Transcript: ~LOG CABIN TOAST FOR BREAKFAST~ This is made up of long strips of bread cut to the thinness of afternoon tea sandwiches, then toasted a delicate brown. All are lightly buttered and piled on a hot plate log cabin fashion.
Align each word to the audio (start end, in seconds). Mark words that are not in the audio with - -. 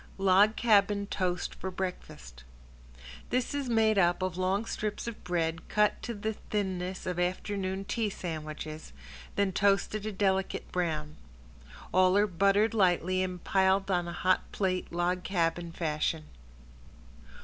~LOG 0.17 0.55
CABIN 0.55 1.05
TOAST 1.11 1.53
FOR 1.53 1.69
BREAKFAST~ 1.69 2.43
This 3.29 3.53
is 3.53 3.69
made 3.69 3.99
up 3.99 4.23
of 4.23 4.35
long 4.35 4.65
strips 4.65 5.05
of 5.05 5.23
bread 5.23 5.69
cut 5.69 6.01
to 6.01 6.15
the 6.15 6.33
thinness 6.33 7.05
of 7.05 7.19
afternoon 7.19 7.85
tea 7.85 8.09
sandwiches, 8.09 8.93
then 9.35 9.51
toasted 9.51 10.07
a 10.07 10.11
delicate 10.11 10.71
brown. 10.71 11.17
All 11.93 12.17
are 12.17 12.21
lightly 12.23 12.29
buttered 12.35 12.73
and 13.05 13.43
piled 13.43 13.91
on 13.91 14.07
a 14.07 14.11
hot 14.11 14.51
plate 14.51 14.91
log 14.91 15.21
cabin 15.23 15.71
fashion. 15.71 16.23